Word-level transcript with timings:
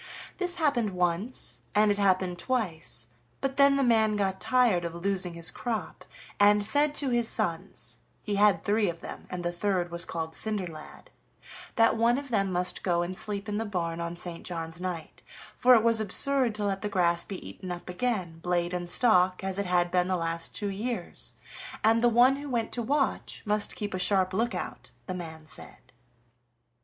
This 0.37 0.55
happened 0.55 0.89
once, 0.95 1.61
and 1.75 1.91
it 1.91 1.99
happened 1.99 2.39
twice, 2.39 3.05
but 3.39 3.57
then 3.57 3.75
the 3.75 3.83
man 3.83 4.15
got 4.15 4.41
tired 4.41 4.83
of 4.83 4.95
losing 4.95 5.35
his 5.35 5.51
crop, 5.51 6.05
and 6.39 6.65
said 6.65 6.95
to 6.95 7.11
his 7.11 7.27
sons 7.27 7.99
he 8.23 8.33
had 8.33 8.63
three 8.63 8.89
of 8.89 9.01
them, 9.01 9.27
and 9.29 9.45
the 9.45 9.51
third 9.51 9.91
was 9.91 10.03
called 10.03 10.33
Cinderlad 10.33 11.11
that 11.75 11.97
one 11.97 12.17
of 12.17 12.29
them 12.29 12.51
must 12.51 12.81
go 12.81 13.03
and 13.03 13.15
sleep 13.15 13.47
in 13.47 13.59
the 13.59 13.63
barn 13.65 13.99
on 14.01 14.17
St. 14.17 14.43
John's 14.43 14.81
night, 14.81 15.21
for 15.55 15.75
it 15.75 15.83
was 15.83 15.99
absurd 16.01 16.55
to 16.55 16.65
let 16.65 16.81
the 16.81 16.89
grass 16.89 17.23
be 17.23 17.47
eaten 17.47 17.71
up 17.71 17.87
again, 17.87 18.39
blade 18.39 18.73
and 18.73 18.89
stalk, 18.89 19.43
as 19.43 19.59
it 19.59 19.67
had 19.67 19.91
been 19.91 20.07
the 20.07 20.17
last 20.17 20.55
two 20.55 20.71
years, 20.71 21.35
and 21.83 22.03
the 22.03 22.09
one 22.09 22.37
who 22.37 22.49
went 22.49 22.71
to 22.71 22.81
watch 22.81 23.43
must 23.45 23.75
keep 23.75 23.93
a 23.93 23.99
sharp 23.99 24.33
look 24.33 24.55
out, 24.55 24.89
the 25.05 25.13
man 25.13 25.45
said. 25.45 25.91